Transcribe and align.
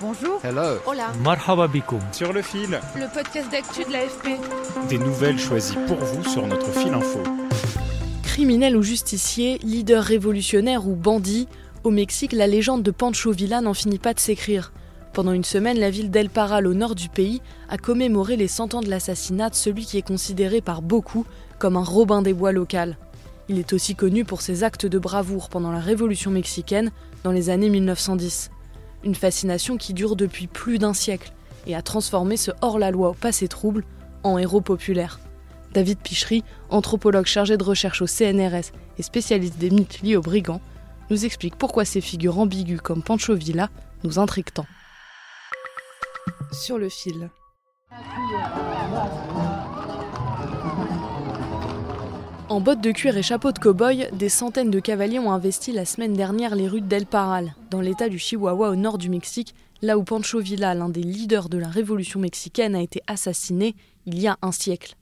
Bonjour. 0.00 0.40
Hello. 0.44 0.78
Hola. 0.86 1.12
Marhaba 1.24 1.66
bikoum. 1.66 2.00
Sur 2.12 2.32
le 2.32 2.42
fil, 2.42 2.78
Le 2.96 3.12
podcast 3.12 3.50
d'actu 3.50 3.84
de 3.84 3.92
l'AFP. 3.92 4.38
des 4.88 4.98
nouvelles 4.98 5.38
choisies 5.38 5.76
pour 5.86 5.96
vous 5.96 6.24
sur 6.24 6.46
notre 6.46 6.70
fil 6.72 6.92
info. 6.94 7.20
Criminel 8.22 8.76
ou 8.76 8.82
justicier, 8.82 9.58
leader 9.64 10.02
révolutionnaire 10.04 10.86
ou 10.86 10.94
bandit, 10.94 11.48
au 11.84 11.90
Mexique, 11.90 12.32
la 12.32 12.46
légende 12.46 12.82
de 12.82 12.90
Pancho 12.90 13.32
Villa 13.32 13.60
n'en 13.60 13.74
finit 13.74 13.98
pas 13.98 14.14
de 14.14 14.20
s'écrire. 14.20 14.72
Pendant 15.12 15.32
une 15.32 15.44
semaine, 15.44 15.78
la 15.78 15.90
ville 15.90 16.10
d'El 16.10 16.30
Paral, 16.30 16.66
au 16.66 16.74
nord 16.74 16.94
du 16.94 17.08
pays, 17.08 17.40
a 17.68 17.76
commémoré 17.78 18.36
les 18.36 18.46
100 18.48 18.74
ans 18.74 18.80
de 18.82 18.88
l'assassinat 18.90 19.50
de 19.50 19.54
celui 19.56 19.84
qui 19.84 19.98
est 19.98 20.06
considéré 20.06 20.60
par 20.60 20.82
beaucoup 20.82 21.24
comme 21.58 21.76
un 21.76 21.82
Robin 21.82 22.22
des 22.22 22.34
Bois 22.34 22.52
local. 22.52 22.98
Il 23.48 23.58
est 23.58 23.72
aussi 23.72 23.94
connu 23.96 24.24
pour 24.24 24.42
ses 24.42 24.62
actes 24.62 24.86
de 24.86 24.98
bravoure 24.98 25.48
pendant 25.48 25.72
la 25.72 25.80
Révolution 25.80 26.30
mexicaine 26.30 26.92
dans 27.24 27.32
les 27.32 27.50
années 27.50 27.70
1910. 27.70 28.50
Une 29.04 29.14
fascination 29.14 29.76
qui 29.76 29.94
dure 29.94 30.16
depuis 30.16 30.46
plus 30.46 30.78
d'un 30.78 30.94
siècle 30.94 31.32
et 31.66 31.74
a 31.74 31.82
transformé 31.82 32.36
ce 32.36 32.50
hors-la-loi 32.60 33.10
au 33.10 33.14
passé 33.14 33.48
trouble 33.48 33.84
en 34.22 34.38
héros 34.38 34.60
populaire. 34.60 35.20
David 35.72 35.98
Pichery, 35.98 36.44
anthropologue 36.70 37.26
chargé 37.26 37.56
de 37.56 37.64
recherche 37.64 38.02
au 38.02 38.06
CNRS 38.06 38.72
et 38.98 39.02
spécialiste 39.02 39.58
des 39.58 39.70
mythes 39.70 40.00
liés 40.02 40.16
aux 40.16 40.22
brigands, 40.22 40.62
nous 41.10 41.24
explique 41.24 41.56
pourquoi 41.56 41.84
ces 41.84 42.00
figures 42.00 42.38
ambiguës 42.38 42.80
comme 42.80 43.02
Pancho 43.02 43.34
Villa 43.34 43.70
nous 44.04 44.18
intriguent 44.18 44.52
tant. 44.52 44.66
Sur 46.52 46.78
le 46.78 46.88
fil. 46.88 47.30
En 52.48 52.62
bottes 52.62 52.80
de 52.80 52.92
cuir 52.92 53.14
et 53.14 53.22
chapeau 53.22 53.52
de 53.52 53.58
cow-boy, 53.58 54.08
des 54.14 54.30
centaines 54.30 54.70
de 54.70 54.80
cavaliers 54.80 55.18
ont 55.18 55.32
investi 55.32 55.70
la 55.70 55.84
semaine 55.84 56.14
dernière 56.14 56.54
les 56.54 56.66
rues 56.66 56.80
d'El 56.80 57.04
Paral, 57.04 57.54
dans 57.70 57.82
l'état 57.82 58.08
du 58.08 58.18
Chihuahua 58.18 58.70
au 58.70 58.74
nord 58.74 58.96
du 58.96 59.10
Mexique, 59.10 59.54
là 59.82 59.98
où 59.98 60.02
Pancho 60.02 60.40
Villa, 60.40 60.74
l'un 60.74 60.88
des 60.88 61.02
leaders 61.02 61.50
de 61.50 61.58
la 61.58 61.68
révolution 61.68 62.20
mexicaine, 62.20 62.74
a 62.74 62.80
été 62.80 63.02
assassiné 63.06 63.76
il 64.06 64.18
y 64.18 64.26
a 64.26 64.38
un 64.40 64.50
siècle. 64.50 64.94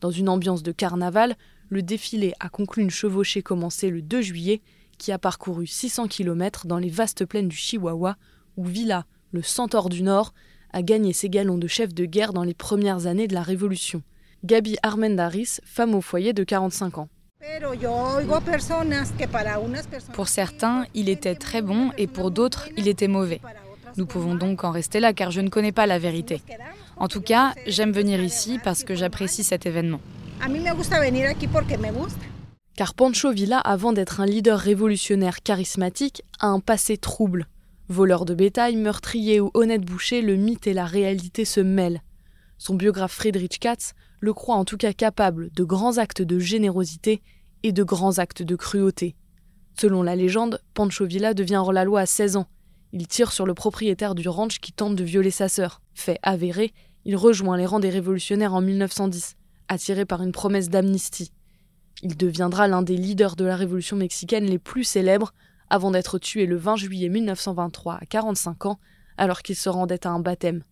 Dans 0.00 0.12
une 0.12 0.28
ambiance 0.28 0.62
de 0.62 0.70
carnaval, 0.70 1.34
le 1.70 1.82
défilé 1.82 2.34
a 2.38 2.48
conclu 2.48 2.84
une 2.84 2.90
chevauchée 2.90 3.42
commencée 3.42 3.90
le 3.90 4.00
2 4.00 4.20
juillet 4.20 4.62
qui 4.96 5.10
a 5.10 5.18
parcouru 5.18 5.66
600 5.66 6.06
km 6.06 6.68
dans 6.68 6.78
les 6.78 6.88
vastes 6.88 7.24
plaines 7.24 7.48
du 7.48 7.56
Chihuahua 7.56 8.16
où 8.56 8.64
Villa, 8.64 9.06
le 9.32 9.42
centaure 9.42 9.88
du 9.88 10.04
Nord, 10.04 10.34
a 10.72 10.82
gagné 10.82 11.12
ses 11.12 11.28
galons 11.28 11.58
de 11.58 11.66
chef 11.66 11.92
de 11.94 12.04
guerre 12.04 12.32
dans 12.32 12.44
les 12.44 12.54
premières 12.54 13.08
années 13.08 13.26
de 13.26 13.34
la 13.34 13.42
Révolution. 13.42 14.04
Gabi 14.44 14.76
Armendaris, 14.82 15.60
femme 15.64 15.94
au 15.94 16.00
foyer 16.00 16.32
de 16.32 16.42
45 16.42 16.98
ans. 16.98 17.08
Pour 20.14 20.26
certains, 20.26 20.84
il 20.94 21.08
était 21.08 21.36
très 21.36 21.62
bon 21.62 21.92
et 21.96 22.08
pour 22.08 22.32
d'autres, 22.32 22.68
il 22.76 22.88
était 22.88 23.06
mauvais. 23.06 23.40
Nous 23.96 24.04
pouvons 24.04 24.34
donc 24.34 24.64
en 24.64 24.72
rester 24.72 24.98
là 24.98 25.12
car 25.12 25.30
je 25.30 25.40
ne 25.40 25.48
connais 25.48 25.70
pas 25.70 25.86
la 25.86 26.00
vérité. 26.00 26.42
En 26.96 27.06
tout 27.06 27.20
cas, 27.20 27.54
j'aime 27.68 27.92
venir 27.92 28.20
ici 28.20 28.58
parce 28.64 28.82
que 28.82 28.96
j'apprécie 28.96 29.44
cet 29.44 29.64
événement. 29.64 30.00
Car 32.74 32.94
Pancho 32.94 33.30
Villa, 33.30 33.58
avant 33.58 33.92
d'être 33.92 34.20
un 34.20 34.26
leader 34.26 34.58
révolutionnaire 34.58 35.44
charismatique, 35.44 36.24
a 36.40 36.48
un 36.48 36.58
passé 36.58 36.96
trouble. 36.96 37.46
Voleur 37.88 38.24
de 38.24 38.34
bétail, 38.34 38.74
meurtrier 38.74 39.40
ou 39.40 39.52
honnête 39.54 39.82
boucher, 39.82 40.20
le 40.20 40.34
mythe 40.34 40.66
et 40.66 40.74
la 40.74 40.86
réalité 40.86 41.44
se 41.44 41.60
mêlent. 41.60 42.02
Son 42.58 42.74
biographe 42.74 43.12
Friedrich 43.12 43.60
Katz 43.60 43.94
le 44.22 44.32
croit 44.32 44.54
en 44.54 44.64
tout 44.64 44.76
cas 44.76 44.92
capable 44.92 45.50
de 45.50 45.64
grands 45.64 45.98
actes 45.98 46.22
de 46.22 46.38
générosité 46.38 47.22
et 47.64 47.72
de 47.72 47.82
grands 47.82 48.18
actes 48.18 48.42
de 48.42 48.54
cruauté. 48.54 49.16
Selon 49.78 50.02
la 50.04 50.14
légende, 50.14 50.60
Pancho 50.74 51.04
Villa 51.04 51.34
devient 51.34 51.56
hors-la-loi 51.56 52.00
à 52.00 52.06
16 52.06 52.36
ans. 52.36 52.46
Il 52.92 53.08
tire 53.08 53.32
sur 53.32 53.46
le 53.46 53.54
propriétaire 53.54 54.14
du 54.14 54.28
ranch 54.28 54.60
qui 54.60 54.72
tente 54.72 54.94
de 54.94 55.02
violer 55.02 55.32
sa 55.32 55.48
sœur. 55.48 55.82
Fait 55.92 56.20
avéré, 56.22 56.72
il 57.04 57.16
rejoint 57.16 57.56
les 57.56 57.66
rangs 57.66 57.80
des 57.80 57.90
révolutionnaires 57.90 58.54
en 58.54 58.60
1910, 58.60 59.34
attiré 59.66 60.04
par 60.04 60.22
une 60.22 60.30
promesse 60.30 60.70
d'amnistie. 60.70 61.32
Il 62.02 62.16
deviendra 62.16 62.68
l'un 62.68 62.82
des 62.82 62.96
leaders 62.96 63.34
de 63.34 63.44
la 63.44 63.56
révolution 63.56 63.96
mexicaine 63.96 64.44
les 64.44 64.60
plus 64.60 64.84
célèbres 64.84 65.34
avant 65.68 65.90
d'être 65.90 66.20
tué 66.20 66.46
le 66.46 66.56
20 66.56 66.76
juillet 66.76 67.08
1923 67.08 67.94
à 67.94 68.06
45 68.06 68.66
ans 68.66 68.78
alors 69.16 69.42
qu'il 69.42 69.56
se 69.56 69.68
rendait 69.68 70.06
à 70.06 70.10
un 70.10 70.20
baptême. 70.20 70.62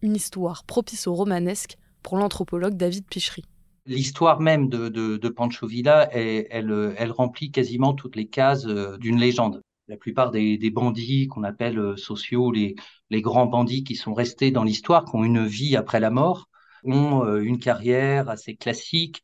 Une 0.00 0.16
histoire 0.16 0.64
propice 0.64 1.06
au 1.06 1.14
romanesque 1.14 1.76
pour 2.06 2.18
l'anthropologue 2.18 2.76
David 2.76 3.04
Pichery. 3.08 3.42
L'histoire 3.84 4.40
même 4.40 4.68
de, 4.68 5.28
Pancho 5.28 5.66
Villa, 5.66 6.08
elle, 6.12 7.10
remplit 7.10 7.50
quasiment 7.50 7.94
toutes 7.94 8.14
les 8.14 8.28
cases 8.28 8.64
euh, 8.66 8.96
d'une 8.96 9.18
légende. 9.18 9.60
La 9.88 9.96
plupart 9.96 10.30
des, 10.30 10.70
bandits 10.70 11.26
qu'on 11.26 11.42
appelle 11.42 11.80
euh, 11.80 11.96
sociaux, 11.96 12.52
les, 12.52 12.76
grands 13.10 13.46
bandits 13.46 13.82
qui 13.82 13.96
sont 13.96 14.14
restés 14.14 14.52
dans 14.52 14.62
l'histoire, 14.62 15.04
qui 15.04 15.16
ont 15.16 15.24
une 15.24 15.46
vie 15.46 15.74
après 15.74 15.98
la 15.98 16.10
mort, 16.10 16.48
ont 16.84 17.24
euh, 17.24 17.40
une 17.40 17.58
carrière 17.58 18.30
assez 18.30 18.54
classique, 18.54 19.22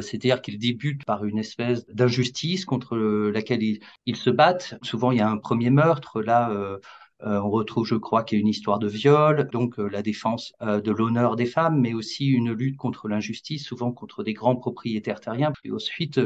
c'est-à-dire 0.00 0.40
qu'ils 0.40 0.58
débutent 0.58 1.04
par 1.04 1.26
une 1.26 1.38
espèce 1.38 1.84
d'injustice 1.88 2.64
contre 2.64 2.96
laquelle 2.96 3.62
ils, 3.62 3.80
ils, 4.06 4.16
se 4.16 4.30
battent. 4.30 4.78
Souvent, 4.80 5.12
il 5.12 5.18
y 5.18 5.20
a 5.20 5.28
un 5.28 5.36
premier 5.36 5.68
meurtre, 5.68 6.22
là, 6.22 6.78
on 7.24 7.50
retrouve, 7.50 7.86
je 7.86 7.94
crois, 7.94 8.22
qu'il 8.22 8.38
y 8.38 8.40
a 8.40 8.42
une 8.42 8.48
histoire 8.48 8.78
de 8.78 8.88
viol, 8.88 9.48
donc 9.50 9.78
euh, 9.78 9.88
la 9.88 10.02
défense 10.02 10.52
euh, 10.62 10.80
de 10.80 10.90
l'honneur 10.90 11.36
des 11.36 11.46
femmes, 11.46 11.80
mais 11.80 11.94
aussi 11.94 12.26
une 12.26 12.52
lutte 12.52 12.76
contre 12.76 13.08
l'injustice, 13.08 13.64
souvent 13.64 13.92
contre 13.92 14.22
des 14.22 14.34
grands 14.34 14.56
propriétaires 14.56 15.20
terriens. 15.20 15.52
Puis 15.52 15.72
ensuite, 15.72 16.20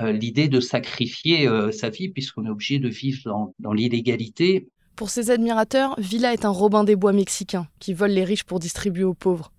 l'idée 0.00 0.48
de 0.48 0.58
sacrifier 0.58 1.48
sa 1.70 1.88
vie, 1.88 2.08
puisqu'on 2.08 2.46
est 2.46 2.50
obligé 2.50 2.80
de 2.80 2.88
vivre 2.88 3.22
dans, 3.26 3.54
dans 3.60 3.72
l'illégalité. 3.72 4.66
Pour 4.96 5.08
ses 5.08 5.30
admirateurs, 5.30 5.94
Villa 5.98 6.32
est 6.32 6.44
un 6.44 6.50
Robin 6.50 6.82
des 6.82 6.96
Bois 6.96 7.12
mexicain 7.12 7.68
qui 7.78 7.94
vole 7.94 8.10
les 8.10 8.24
riches 8.24 8.42
pour 8.42 8.58
distribuer 8.58 9.04
aux 9.04 9.14
pauvres. 9.14 9.52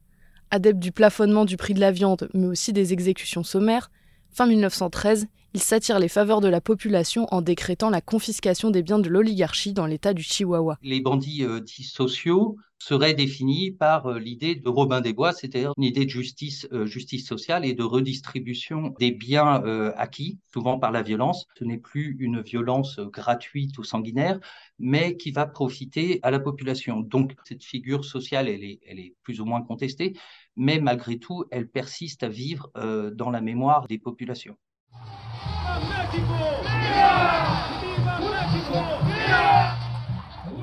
Adepte 0.51 0.79
du 0.79 0.91
plafonnement 0.91 1.45
du 1.45 1.55
prix 1.55 1.73
de 1.73 1.79
la 1.79 1.91
viande, 1.91 2.29
mais 2.33 2.47
aussi 2.47 2.73
des 2.73 2.91
exécutions 2.91 3.43
sommaires, 3.43 3.91
fin 4.31 4.45
1913, 4.45 5.27
il 5.55 5.61
s'attire 5.61 5.99
les 5.99 6.09
faveurs 6.09 6.41
de 6.41 6.49
la 6.49 6.59
population 6.59 7.27
en 7.31 7.41
décrétant 7.41 7.89
la 7.89 8.01
confiscation 8.01 8.71
des 8.71 8.83
biens 8.83 8.99
de 8.99 9.07
l'oligarchie 9.07 9.71
dans 9.71 9.85
l'état 9.85 10.13
du 10.13 10.21
Chihuahua. 10.21 10.77
Les 10.81 10.99
bandits 10.99 11.45
euh, 11.45 11.61
dits 11.61 11.85
sociaux 11.85 12.57
seraient 12.77 13.13
définis 13.13 13.71
par 13.71 14.05
euh, 14.07 14.19
l'idée 14.19 14.55
de 14.55 14.67
Robin 14.67 14.99
des 14.99 15.13
Bois, 15.13 15.31
c'est-à-dire 15.31 15.71
une 15.77 15.85
idée 15.85 16.03
de 16.03 16.09
justice, 16.09 16.67
euh, 16.73 16.85
sociale 17.19 17.63
et 17.63 17.73
de 17.73 17.83
redistribution 17.83 18.93
des 18.99 19.11
biens 19.11 19.63
acquis, 19.95 20.39
souvent 20.53 20.77
par 20.77 20.91
la 20.91 21.01
violence. 21.03 21.47
Ce 21.57 21.63
n'est 21.63 21.77
plus 21.77 22.17
une 22.19 22.41
violence 22.41 22.99
gratuite 22.99 23.77
ou 23.77 23.85
sanguinaire, 23.85 24.41
mais 24.77 25.15
qui 25.15 25.31
va 25.31 25.45
profiter 25.45 26.19
à 26.21 26.31
la 26.31 26.41
population. 26.41 26.99
Donc 26.99 27.33
cette 27.45 27.63
figure 27.63 28.03
sociale, 28.03 28.49
elle 28.49 28.61
est, 28.65 29.15
plus 29.23 29.39
ou 29.39 29.45
moins 29.45 29.61
contestée, 29.61 30.17
mais 30.57 30.81
malgré 30.81 31.17
tout, 31.17 31.45
elle 31.49 31.69
persiste 31.69 32.23
à 32.23 32.27
vivre 32.27 32.69
dans 33.15 33.29
la 33.29 33.39
mémoire 33.39 33.87
des 33.87 33.97
populations. 33.97 34.57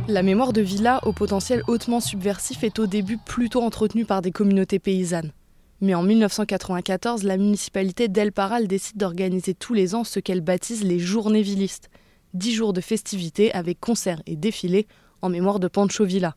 La 0.09 0.23
mémoire 0.23 0.53
de 0.53 0.61
Villa, 0.61 1.01
au 1.05 1.13
potentiel 1.13 1.63
hautement 1.69 2.01
subversif, 2.01 2.65
est 2.65 2.79
au 2.79 2.87
début 2.87 3.19
plutôt 3.19 3.63
entretenue 3.63 4.05
par 4.05 4.21
des 4.21 4.33
communautés 4.33 4.79
paysannes. 4.79 5.33
Mais 5.81 5.95
en 5.95 6.03
1994, 6.03 7.23
la 7.23 7.37
municipalité 7.37 8.09
d'El 8.09 8.31
Paral 8.31 8.69
décide 8.69 8.99
d'organiser 8.99 9.55
tous 9.55 9.75
les 9.75 9.95
ans 9.95 10.05
ce 10.05 10.21
qu'elle 10.21 10.41
baptise 10.41 10.85
les 10.85 10.99
Journées 10.99 11.43
Villistes. 11.43 11.89
Dix 12.35 12.53
jours 12.53 12.73
de 12.73 12.81
festivités 12.81 13.53
avec 13.53 13.81
concerts 13.81 14.23
et 14.27 14.37
défilés 14.37 14.87
en 15.23 15.29
mémoire 15.29 15.61
de 15.61 15.69
Pancho 15.69 16.05
Villa. 16.05 16.37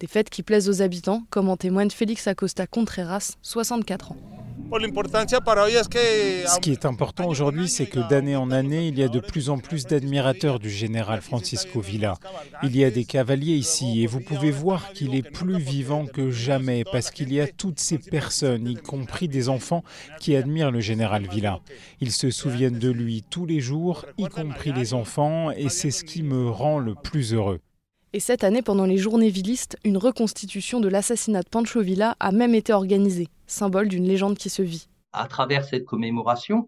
Des 0.00 0.06
fêtes 0.06 0.30
qui 0.30 0.42
plaisent 0.42 0.68
aux 0.68 0.82
habitants, 0.82 1.24
comme 1.30 1.48
en 1.48 1.56
témoigne 1.56 1.90
Félix 1.90 2.26
Acosta 2.28 2.66
Contreras, 2.66 3.36
64 3.42 4.12
ans. 4.12 4.37
Ce 4.70 6.60
qui 6.60 6.72
est 6.72 6.84
important 6.84 7.26
aujourd'hui, 7.26 7.68
c'est 7.68 7.86
que 7.86 8.00
d'année 8.08 8.36
en 8.36 8.50
année, 8.50 8.88
il 8.88 8.98
y 8.98 9.02
a 9.02 9.08
de 9.08 9.18
plus 9.18 9.48
en 9.48 9.58
plus 9.58 9.86
d'admirateurs 9.86 10.58
du 10.58 10.68
général 10.68 11.22
Francisco 11.22 11.80
Villa. 11.80 12.14
Il 12.62 12.76
y 12.76 12.84
a 12.84 12.90
des 12.90 13.04
cavaliers 13.04 13.54
ici 13.54 14.02
et 14.02 14.06
vous 14.06 14.20
pouvez 14.20 14.50
voir 14.50 14.92
qu'il 14.92 15.14
est 15.14 15.22
plus 15.22 15.58
vivant 15.58 16.04
que 16.06 16.30
jamais 16.30 16.84
parce 16.84 17.10
qu'il 17.10 17.32
y 17.32 17.40
a 17.40 17.46
toutes 17.46 17.80
ces 17.80 17.98
personnes, 17.98 18.68
y 18.68 18.74
compris 18.74 19.26
des 19.26 19.48
enfants, 19.48 19.84
qui 20.20 20.36
admirent 20.36 20.70
le 20.70 20.80
général 20.80 21.26
Villa. 21.26 21.60
Ils 22.00 22.12
se 22.12 22.30
souviennent 22.30 22.78
de 22.78 22.90
lui 22.90 23.24
tous 23.28 23.46
les 23.46 23.60
jours, 23.60 24.04
y 24.18 24.26
compris 24.26 24.72
les 24.72 24.92
enfants, 24.92 25.50
et 25.50 25.70
c'est 25.70 25.90
ce 25.90 26.04
qui 26.04 26.22
me 26.22 26.48
rend 26.50 26.78
le 26.78 26.94
plus 26.94 27.32
heureux. 27.32 27.60
Et 28.14 28.20
cette 28.20 28.42
année, 28.42 28.62
pendant 28.62 28.86
les 28.86 28.96
journées 28.96 29.28
villistes, 29.28 29.76
une 29.84 29.98
reconstitution 29.98 30.80
de 30.80 30.88
l'assassinat 30.88 31.42
de 31.42 31.48
Pancho 31.50 31.82
Villa 31.82 32.16
a 32.20 32.32
même 32.32 32.54
été 32.54 32.72
organisée, 32.72 33.28
symbole 33.46 33.88
d'une 33.88 34.08
légende 34.08 34.38
qui 34.38 34.48
se 34.48 34.62
vit. 34.62 34.88
À 35.12 35.26
travers 35.26 35.64
cette 35.64 35.84
commémoration, 35.84 36.66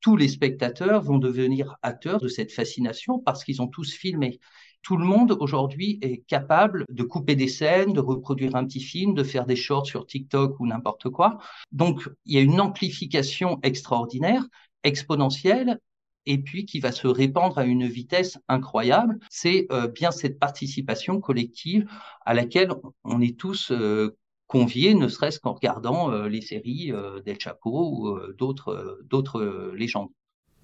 tous 0.00 0.16
les 0.16 0.28
spectateurs 0.28 1.02
vont 1.02 1.18
devenir 1.18 1.76
acteurs 1.82 2.20
de 2.20 2.28
cette 2.28 2.52
fascination 2.52 3.18
parce 3.18 3.44
qu'ils 3.44 3.60
ont 3.60 3.66
tous 3.66 3.92
filmé. 3.92 4.40
Tout 4.80 4.96
le 4.96 5.04
monde 5.04 5.36
aujourd'hui 5.40 5.98
est 6.00 6.26
capable 6.26 6.86
de 6.88 7.02
couper 7.02 7.36
des 7.36 7.48
scènes, 7.48 7.92
de 7.92 8.00
reproduire 8.00 8.56
un 8.56 8.64
petit 8.64 8.80
film, 8.80 9.12
de 9.12 9.24
faire 9.24 9.44
des 9.44 9.56
shorts 9.56 9.86
sur 9.86 10.06
TikTok 10.06 10.58
ou 10.58 10.66
n'importe 10.66 11.10
quoi. 11.10 11.36
Donc, 11.70 12.08
il 12.24 12.34
y 12.34 12.38
a 12.38 12.42
une 12.42 12.62
amplification 12.62 13.60
extraordinaire, 13.62 14.46
exponentielle, 14.84 15.78
et 16.26 16.38
puis 16.38 16.66
qui 16.66 16.80
va 16.80 16.92
se 16.92 17.06
répandre 17.06 17.58
à 17.58 17.64
une 17.64 17.86
vitesse 17.86 18.38
incroyable. 18.48 19.18
C'est 19.30 19.66
euh, 19.72 19.88
bien 19.88 20.10
cette 20.10 20.38
participation 20.38 21.20
collective 21.20 21.88
à 22.24 22.34
laquelle 22.34 22.70
on 23.04 23.20
est 23.20 23.38
tous 23.38 23.70
euh, 23.70 24.16
conviés, 24.46 24.94
ne 24.94 25.08
serait-ce 25.08 25.40
qu'en 25.40 25.54
regardant 25.54 26.12
euh, 26.12 26.28
les 26.28 26.40
séries 26.40 26.92
d'El 27.24 27.40
Chapo 27.40 27.90
ou 27.90 28.18
d'autres, 28.36 29.00
d'autres 29.08 29.72
légendes. 29.74 30.10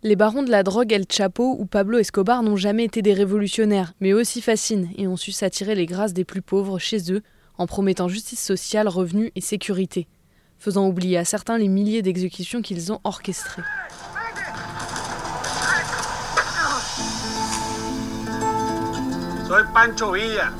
Les 0.05 0.15
barons 0.15 0.45
de 0.45 0.51
la 0.51 0.63
drogue 0.63 0.93
El 0.93 1.07
Chapo 1.11 1.57
ou 1.59 1.67
Pablo 1.67 1.99
Escobar 1.99 2.43
n'ont 2.45 2.57
jamais 2.57 2.85
été 2.85 3.03
des 3.03 3.15
révolutionnaires, 3.15 3.95
mais 4.01 4.13
aussi 4.13 4.41
fascinent 4.41 4.91
et 4.97 5.09
ont 5.09 5.17
su 5.17 5.33
s'attirer 5.33 5.75
les 5.75 5.87
grâces 5.87 6.13
des 6.13 6.25
plus 6.25 6.43
pauvres 6.43 6.79
chez 6.79 7.13
eux 7.13 7.23
en 7.57 7.67
promettant 7.67 8.07
justice 8.07 8.41
sociale, 8.41 8.87
revenus 8.87 9.33
et 9.35 9.41
sécurité, 9.41 10.07
faisant 10.59 10.87
oublier 10.87 11.19
à 11.19 11.25
certains 11.25 11.59
les 11.59 11.67
milliers 11.67 12.03
d'exécutions 12.03 12.63
qu'ils 12.63 12.93
ont 12.93 13.01
orchestrées. 13.03 13.63
Pancho 19.49 20.13
Villa. 20.13 20.53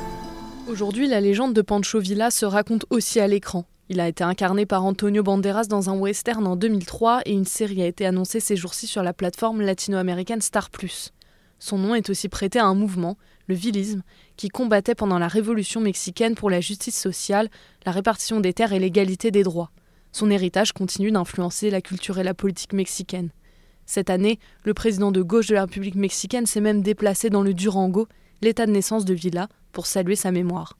Aujourd'hui, 0.67 1.09
la 1.09 1.21
légende 1.21 1.53
de 1.53 1.61
Pancho 1.61 2.01
Villa 2.01 2.31
se 2.31 2.47
raconte 2.47 2.87
aussi 2.89 3.21
à 3.21 3.27
l'écran. 3.27 3.67
Il 3.91 4.01
a 4.01 4.09
été 4.09 4.25
incarné 4.25 4.65
par 4.65 4.83
Antonio 4.83 5.23
Banderas 5.23 5.67
dans 5.67 5.91
un 5.91 5.99
western 5.99 6.47
en 6.47 6.57
2003 6.57 7.21
et 7.27 7.33
une 7.33 7.45
série 7.45 7.83
a 7.83 7.87
été 7.87 8.07
annoncée 8.07 8.41
ces 8.41 8.57
jours-ci 8.57 8.87
sur 8.87 9.03
la 9.03 9.13
plateforme 9.13 9.61
latino-américaine 9.61 10.41
Star 10.41 10.71
Plus. 10.71 11.13
Son 11.59 11.77
nom 11.77 11.95
est 11.95 12.09
aussi 12.09 12.31
prêté 12.31 12.59
à 12.59 12.65
un 12.65 12.75
mouvement, 12.75 13.19
le 13.47 13.55
villisme, 13.55 14.03
qui 14.39 14.49
combattait 14.49 14.95
pendant 14.95 15.19
la 15.19 15.29
Révolution 15.29 15.83
mexicaine 15.83 16.35
pour 16.35 16.49
la 16.49 16.63
justice 16.63 16.99
sociale, 16.99 17.51
la 17.85 17.93
répartition 17.93 18.41
des 18.41 18.55
terres 18.55 18.73
et 18.73 18.79
l'égalité 18.79 19.31
des 19.31 19.43
droits. 19.43 19.71
Son 20.13 20.31
héritage 20.31 20.73
continue 20.73 21.13
d'influencer 21.13 21.69
la 21.69 21.83
culture 21.83 22.19
et 22.19 22.25
la 22.25 22.33
politique 22.33 22.73
mexicaine. 22.73 23.29
Cette 23.85 24.09
année, 24.09 24.39
le 24.65 24.73
président 24.73 25.13
de 25.13 25.21
gauche 25.21 25.49
de 25.49 25.55
la 25.55 25.63
République 25.63 25.95
mexicaine 25.95 26.47
s'est 26.47 26.63
même 26.63 26.81
déplacé 26.81 27.29
dans 27.29 27.43
le 27.43 27.53
Durango 27.53 28.09
l'état 28.43 28.67
de 28.67 28.73
naissance 28.73 29.05
de 29.05 29.15
Villa 29.15 29.49
pour 29.73 29.87
saluer 29.87 30.17
sa 30.17 30.31
mémoire. 30.31 30.77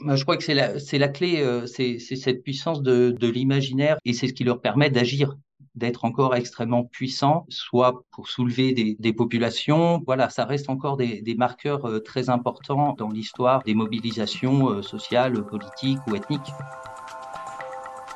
Je 0.00 0.22
crois 0.22 0.36
que 0.36 0.42
c'est 0.42 0.54
la, 0.54 0.72
la, 0.92 1.08
clé, 1.08 1.40
euh, 1.40 1.66
c'est 1.66 1.98
cette 1.98 2.42
puissance 2.42 2.82
de, 2.82 3.14
de 3.16 3.28
l'imaginaire 3.28 3.98
et 4.04 4.12
c'est 4.12 4.26
ce 4.26 4.32
qui 4.32 4.42
leur 4.42 4.60
permet 4.60 4.90
d'agir, 4.90 5.36
d'être 5.76 6.04
encore 6.04 6.34
extrêmement 6.34 6.84
puissants, 6.84 7.46
soit 7.48 8.04
pour 8.10 8.28
soulever 8.28 8.72
des, 8.72 8.96
des 8.98 9.12
populations. 9.12 10.02
Voilà, 10.04 10.28
ça 10.28 10.44
reste 10.44 10.68
encore 10.68 10.96
des, 10.96 11.22
des 11.22 11.34
marqueurs 11.34 11.86
euh, 11.86 12.00
très 12.00 12.30
importants 12.30 12.94
dans 12.98 13.10
l'histoire 13.10 13.62
des 13.62 13.74
mobilisations 13.74 14.70
euh, 14.70 14.82
sociales, 14.82 15.44
politiques 15.46 16.00
ou 16.08 16.16
ethniques. 16.16 16.52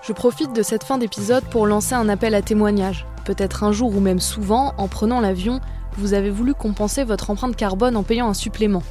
Je 0.03 0.13
profite 0.13 0.53
de 0.53 0.63
cette 0.63 0.85
fin 0.85 0.99
d'épisode 0.99 1.45
pour 1.51 1.67
lancer 1.67 1.95
un 1.95 2.09
appel 2.09 2.35
à 2.35 2.43
témoignage. 2.43 3.07
Peut-être 3.25 3.65
un 3.65 3.73
jour 3.73 3.97
ou 3.97 4.01
même 4.01 4.21
souvent, 4.21 4.73
en 4.79 4.87
prenant 4.87 5.21
l'avion, 5.21 5.61
vous 5.99 6.15
avez 6.15 6.31
voulu 6.31 6.55
compenser 6.55 7.05
votre 7.05 7.31
empreinte 7.31 7.57
carbone 7.57 7.97
en 7.97 8.03
payant 8.03 8.29
un 8.29 8.35
supplément. 8.35 8.83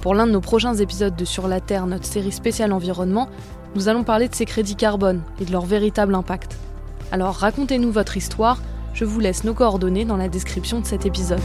Pour 0.00 0.14
l'un 0.14 0.26
de 0.26 0.32
nos 0.32 0.40
prochains 0.40 0.74
épisodes 0.74 1.16
de 1.16 1.24
Sur 1.24 1.48
la 1.48 1.60
Terre, 1.60 1.86
notre 1.86 2.04
série 2.04 2.32
spéciale 2.32 2.72
environnement, 2.72 3.28
nous 3.74 3.88
allons 3.88 4.04
parler 4.04 4.28
de 4.28 4.34
ces 4.34 4.44
crédits 4.44 4.76
carbone 4.76 5.22
et 5.40 5.44
de 5.44 5.52
leur 5.52 5.66
véritable 5.66 6.14
impact. 6.14 6.56
Alors 7.10 7.34
racontez-nous 7.34 7.90
votre 7.90 8.16
histoire, 8.16 8.58
je 8.92 9.04
vous 9.04 9.18
laisse 9.18 9.44
nos 9.44 9.54
coordonnées 9.54 10.04
dans 10.04 10.16
la 10.16 10.28
description 10.28 10.80
de 10.80 10.86
cet 10.86 11.06
épisode. 11.06 11.40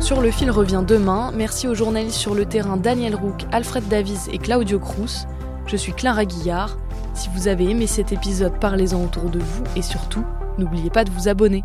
Sur 0.00 0.20
le 0.20 0.30
fil 0.30 0.50
revient 0.50 0.84
demain. 0.86 1.32
Merci 1.34 1.66
aux 1.66 1.74
journalistes 1.74 2.18
sur 2.18 2.34
le 2.34 2.44
terrain 2.44 2.76
Daniel 2.76 3.14
Roux, 3.14 3.32
Alfred 3.52 3.88
Davis 3.88 4.28
et 4.30 4.38
Claudio 4.38 4.78
Cruz. 4.78 5.26
Je 5.66 5.76
suis 5.76 5.94
Clara 5.94 6.26
Guillard. 6.26 6.76
Si 7.14 7.30
vous 7.34 7.48
avez 7.48 7.70
aimé 7.70 7.86
cet 7.86 8.12
épisode, 8.12 8.60
parlez-en 8.60 9.02
autour 9.02 9.30
de 9.30 9.38
vous 9.38 9.64
et 9.76 9.82
surtout, 9.82 10.24
n'oubliez 10.58 10.90
pas 10.90 11.04
de 11.04 11.10
vous 11.10 11.28
abonner. 11.28 11.64